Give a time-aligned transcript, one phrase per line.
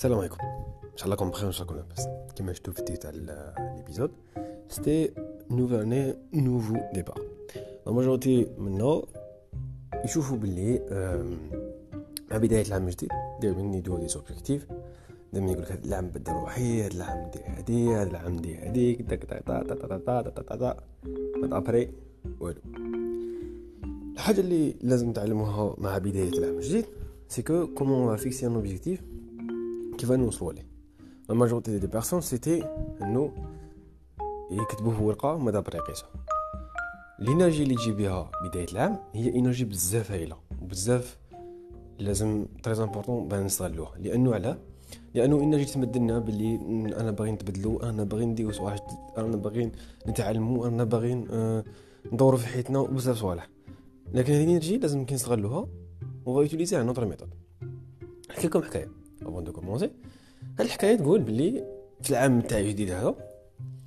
[0.00, 0.36] السلام عليكم
[0.92, 3.10] ان شاء الله راكم بخير وان شاء الله لاباس كيما شفتوا في ال titre تاع
[3.76, 4.10] l'épisode
[4.68, 5.10] c'était
[5.50, 7.20] nouvelle année nouveau départ
[7.86, 9.02] la majorité منا
[10.04, 10.80] يشوفوا باللي
[12.30, 13.10] مع بدايه العام الجديد
[13.40, 14.66] دايما يدوا des objectifs
[15.32, 19.02] دائما يقول لك هذا العام بدل روحي هذا العام ندير هادي هذا العام ندير هاديك
[19.02, 20.76] داك تا تا تا تا تا تا تا تا
[21.42, 21.90] بعد après
[22.40, 22.60] والو
[24.14, 26.84] الحاجة اللي لازم تعلموها مع بدايه العام الجديد
[27.28, 29.09] c'est que comment fixer un objectif
[30.00, 30.66] كيف نوصلوا ليه
[31.28, 32.64] la majorité des personnes c'était
[33.02, 33.32] انه
[34.50, 36.08] يكتبوه في ورقه ماذا برا يقيسها
[37.20, 41.18] ال énergie اللي تجي بها بدايه العام هي énergie بزاف هايله وبزاف
[41.98, 44.58] لازم très important بان نستغلوها لأنه علاه
[45.14, 46.54] لأنه énergie تمدلنا باللي
[47.00, 48.86] أنا باغي نتبدلو أنا باغي نديرو صوالح
[49.18, 49.72] أنا باغي
[50.08, 51.14] نتعلمو أنا باغي
[52.12, 53.48] ندورو في حياتنا وبزاف صوالح
[54.12, 55.68] لكن هذه ال énergie لازم كي نستغلوها
[56.26, 57.28] وغا utiliser une autre méthode
[58.30, 58.99] نحكي لكم حكايه
[59.30, 59.90] avant de commencer
[60.58, 61.64] هاد الحكاية تقول بلي
[62.02, 63.14] في العام تاعي الجديد هذا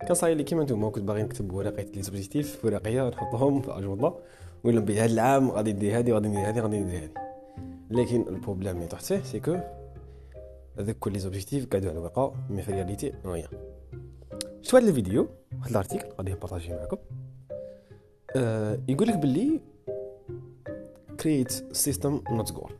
[0.00, 3.70] كان صاير لي كيما نتوما كنت باغي نكتب ورقه les objectifs في ورقية نحطهم في
[3.70, 4.14] اجنده
[4.64, 7.12] ونقول لهم هذا العام غادي ندير هادي غادي ندير هادي غادي ندير هادي.
[7.90, 9.56] لكن ال problème اللي طحت فيه c'est que
[10.78, 13.48] هذوك كل les objectifs قعدوا على الورقه mais في réalité rien
[14.62, 16.96] شفت هذا الفيديو؟ واحد ال article غادي ن partager ه معكم.
[18.36, 19.60] آه يقول لك باللي
[21.22, 21.52] create
[21.84, 22.72] system not goal.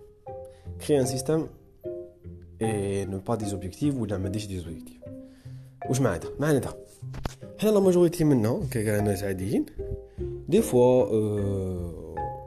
[0.80, 1.42] Créer un système
[2.60, 5.00] et ne pas des objectifs ولا ما ديش des objectifs
[5.88, 6.74] واش معناتها معناتها
[7.58, 9.66] حنا la majorité منا كناس عاديين
[10.48, 11.04] des fois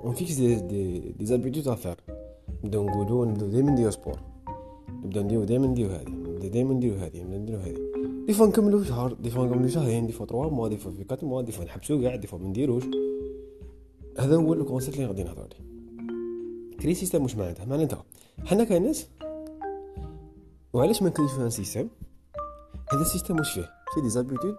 [0.03, 1.95] on fixe des des des habitudes à faire
[2.63, 4.19] نبداو نقولو نبداو دايما نديرو sport
[5.03, 7.81] نبداو نديرو دايما نديرو هادي نبداو دايما نديرو هادي نبداو نديرو هادي
[8.27, 11.05] des fois نكملو شهر des fois نكملو شهرين des fois 3 mois des fois في
[11.11, 12.83] 4 mois des fois نحبسو كاع des fois ما نديروش
[14.19, 15.67] هذا هو ال concept اللي غادي نهضر عليه
[16.79, 18.03] create system واش معناتها معناتها
[18.45, 19.07] حنا كناس
[20.73, 21.87] وعلاش ما ن créer ش un système
[22.93, 24.55] هذا ال système واش فيه؟ c'est des habitudes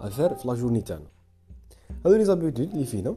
[0.00, 1.06] à faire في la journée تاعنا
[2.06, 3.16] هادو les habitudes اللي فينا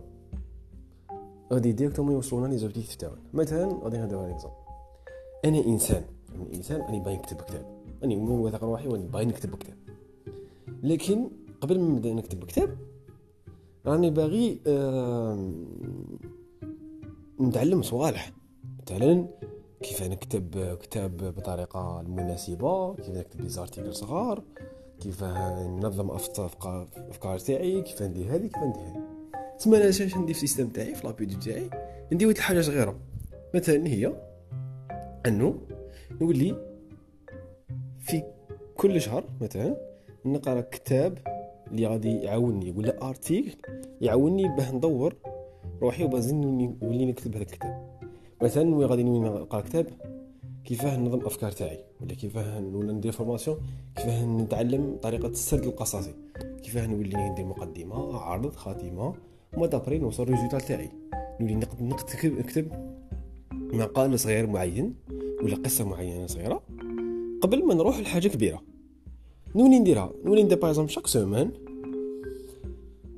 [1.53, 4.55] غادي directement يوصلونا les objectifs تاعنا مثلا غادي نهضروا على exemple
[5.45, 6.03] أنا انسان
[6.35, 7.65] أنا انسان راني باغي نكتب كتاب
[8.01, 9.75] راني واثق روحي راني باغي نكتب كتاب
[10.83, 11.29] لكن
[11.61, 12.77] قبل ما نبدا نكتب كتاب
[13.85, 15.51] راني باغي آه
[17.41, 18.31] نتعلم صوالح.
[18.91, 19.27] مثلا
[19.81, 24.43] كيف نكتب كتاب بطريقة المناسبة كيف نكتب لي صغار
[24.99, 29.03] كيف ننظم افكار تاعي كيف ندير هذه كيف ندير هذه.
[29.57, 31.69] تسمى أنا اش ندير في ال système تاعي في l'habitude تاعي
[32.11, 32.99] ندير واحد الحاجة صغيرة.
[33.55, 34.13] مثلا هي
[35.25, 35.59] أنه
[36.21, 36.55] نولي
[37.99, 38.23] في
[38.77, 39.77] كل شهر مثلا
[40.25, 41.17] نقرأ كتاب
[41.71, 43.57] اللي غادي يعاوني ولا article
[44.01, 45.15] يعاوني باه ندور
[45.81, 46.41] روحي و besoin
[46.81, 47.98] نولي نكتب هذا الكتاب.
[48.43, 49.87] مثلا oui غادي نقرأ كتاب
[50.65, 53.57] كيفاه ننظم أفكار تاعي؟ ولا كيفاه ولا ندير formation؟
[53.95, 56.13] كيفاه نتعلم طريقة السرد القصصي؟
[56.63, 59.13] كيفاه نولي ندير مقدمة عرض خاتمة؟
[59.57, 60.89] وما دابري نوصل ال résultat تاعي.
[61.41, 61.81] نولي نكتب
[62.39, 62.71] نكتب
[63.53, 64.95] مقال صغير معين
[65.43, 66.61] ولا قصة معينة صغيرة
[67.41, 68.61] قبل ما نروح لحاجة كبيرة.
[69.55, 70.11] نولي نديرها.
[70.25, 71.51] نولي ندير par chaque semaine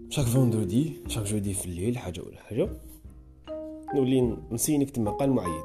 [0.09, 2.69] chaque vendredi chaque jeudi في الليل حاجة ولا حاجة.
[3.95, 5.63] نولي n'essayي نكتب مقال معين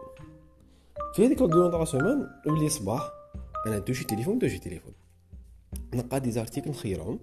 [1.14, 3.10] في هذيك الدورة تاع سومان نولي صباح
[3.66, 4.92] أنا دوشي تليفون دوشي تليفون
[5.94, 7.18] نقا des articles نخيرهم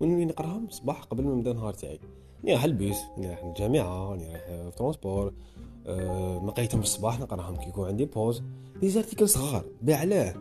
[0.00, 2.00] ونولي نقراهم صباح قبل ما نبدا النهار تاعي.
[2.44, 5.32] ني راح البيس ني راح الجامعة ني راح في transport
[5.86, 8.42] أه ما قريتهم الصباح نقراهم كي يكون عندي pause.
[8.80, 10.34] des articles صغار بعلاه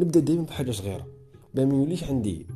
[0.00, 1.06] نبدا دائما بحاجة صغيرة.
[1.54, 2.46] ما يوليش عندي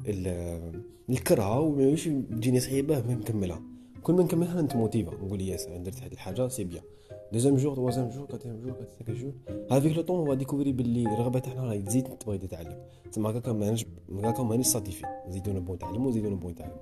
[1.11, 3.63] الكرهه وما يوليش تجيني صعيبة ما نكملها.
[4.07, 6.83] كل ما نكملها نت motiva نقول yes درت هذه الحاجة c'est bien.
[7.33, 9.33] deuxième jour troisième jour quatrième jour quatrième jour.
[9.71, 12.79] avec le temps on découvrir باللي الرغبه تاعنا راهي تزيد تبغي تتعلم.
[13.13, 16.77] تسمى هكاك مانيش هكاك مانيش satisfaits نزيدو نبغيو نتعلمو نزيدو نبغيو نتعلمو.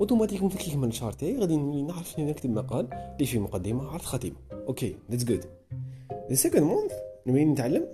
[0.00, 4.36] automatiquement في كيكمل الشهر تاعي غادي نعرف نكتب مقال اللي فيه مقدمة عرض خاتمة.
[4.52, 5.44] okay that's good
[6.28, 6.92] the second month
[7.26, 7.86] نولي نتعلم.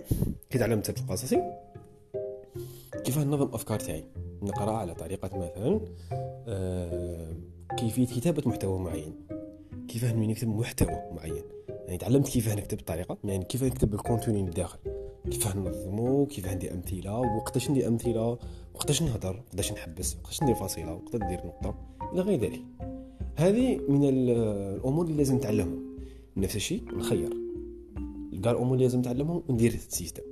[0.49, 1.41] كي تعلمت القصصي
[3.03, 4.03] كيف ننظم افكار تاعي؟
[4.45, 5.79] نقرأ على طريقة مثلا
[6.47, 7.33] آه
[7.77, 9.13] كيفية كتابة محتوى معين.
[9.87, 14.43] كيف نولي نكتب محتوى معين؟ يعني تعلمت كيف نكتب بطريقه يعني كيف نكتب ال contenu
[14.43, 14.79] من الداخل
[15.31, 18.37] كيف ننظمو كيف ندير أمثلة وقتاش ندير أمثلة
[18.75, 21.75] وقتاش نهضر وقتاش نحبس وقتاش ندير فاصله وقتاش ندير نقطة
[22.13, 22.61] إلى غير ذلك.
[23.35, 25.79] هذه من الأمور اللي لازم نتعلمها
[26.37, 27.29] نفس الشيء نخير.
[28.43, 30.23] كاع الأمور اللي لازم نتعلمهم وندير ال système.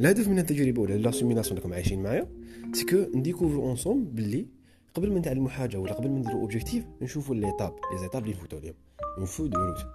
[0.00, 2.28] الهدف من التجربة ولا la simulation راكم عايشين معايا
[2.72, 4.46] ce qu'on ن découvrو ensemble باللي
[4.94, 8.60] قبل ما نتعلموا حاجة ولا قبل ما نديروا objectif نشوفوا l'étape les étapes اللي نفوتوا
[8.60, 8.74] لهم
[9.18, 9.86] نفوت route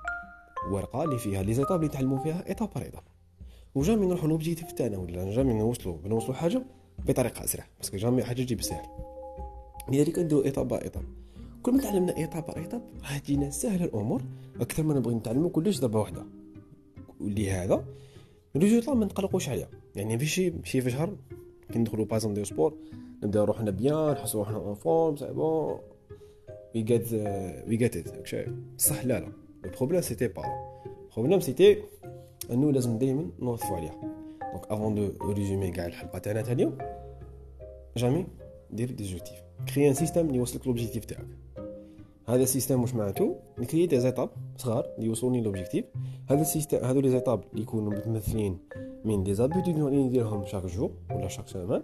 [0.72, 3.04] ورقة اللي فيها les étapes اللي نتعلموا فيها étape par étape
[3.76, 6.64] و jamais نروحوا l'objectif تاعنا ولا jamais نوصلوا نوصلوا حاجة
[7.08, 8.86] بطريقة أسرع parce que jamais حاجة تجي بسهل
[9.92, 11.04] لذلك نديرو étape par étape
[11.64, 14.22] كل ما تعلمنا étape par étape راح تجينا سهله الأمور
[14.62, 16.26] أكثر ما نبغي نتعلمو كلش ضربة واحدة.
[17.20, 17.86] ولهذا
[18.56, 19.70] ال résultat ما نقلقوش عليها.
[19.96, 21.16] يعني في شي شي في شهر.
[21.74, 22.74] كي بازون ديو سبور
[23.24, 25.80] نبدأ روحنا بيان نحسو روحنا اون فورم سي بون
[26.76, 27.14] وي جيت
[27.68, 28.08] وي جيت ات
[28.78, 29.32] صح لا لا.
[29.78, 30.44] بروبليم سيتي با
[31.16, 31.84] بروبليم سيتي
[32.52, 34.02] انه لازم دائما نوظفو عليها.
[34.52, 36.78] دونك افون دو ريزومي كاع الحلقة تاعنا تاع اليوم
[37.98, 38.28] جامي
[38.72, 39.38] دير دي زوبجيكتيف
[39.76, 41.28] كري ان سيستيم اللي يوصلك لوبجيكتيف تاعك.
[42.28, 45.86] هذا السيستم واش معناتو نكري دي زيتاب صغار اللي يوصلوني لوبجيكتيف
[46.30, 48.58] هذا السيستم هذو لي زيتاب اللي يكونوا متمثلين
[49.06, 51.82] من des habitudes اللي نديرهم chaque jour ولا chaque semaine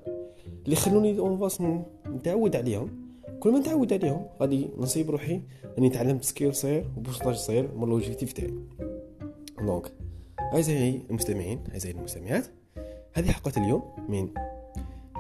[0.66, 1.62] اللي يخلوني en face
[2.08, 2.90] نتعود عليهم.
[3.40, 5.42] كل ما نتعود عليهم غادي نصيب روحي
[5.78, 8.54] اني تعلمت skill صغير و pourcentage صغير من l'objectif تاعي.
[9.62, 9.92] donc
[10.54, 12.46] أعزائي المستمعين أعزائي المستمعات
[13.14, 14.30] هذه حلقة اليوم من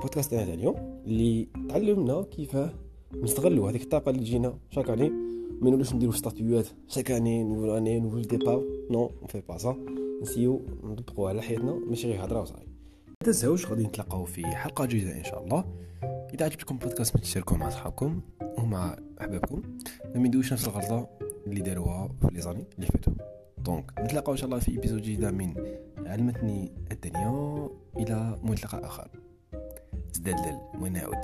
[0.02, 2.58] بودكاست تاع اليوم اللي تعلمنا كيف
[3.14, 5.10] نستغلوا هذيك الطاقة اللي تجينا chaque année
[5.62, 8.63] ما نديرو ستاتيوات chaque année nouvelle année nouveau départ.
[8.92, 9.75] non on fait pas
[10.22, 12.68] ça ن essayو نطبقوا على حياتنا ماشي غير هضرة وصاي
[13.08, 15.66] ما تنساوش غادي نتلاقاو في حلقة جديدة إن شاء الله.
[16.34, 18.22] إذا عجبتكم البودكاست تشاركوه مع اصحابكم
[18.58, 19.62] ومع أحبابكم.
[20.16, 21.10] ما يديروش نفس الغلطة
[21.48, 23.14] اللي داروها في les années اللي فاتوا.
[23.57, 25.54] donc نتلاقاو إن شاء الله في épisode جديدة من
[26.06, 27.70] علمتني الدنيا.
[27.98, 29.10] إلى ملتقى آخر.
[30.13, 31.18] زدلل ونعود.